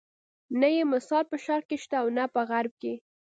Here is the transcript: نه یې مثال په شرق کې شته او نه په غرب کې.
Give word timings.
نه 0.59 0.67
یې 0.75 0.83
مثال 0.93 1.23
په 1.31 1.37
شرق 1.45 1.65
کې 1.69 1.77
شته 1.83 1.95
او 2.01 2.07
نه 2.17 2.23
په 2.33 2.41
غرب 2.49 2.73
کې. 2.81 2.93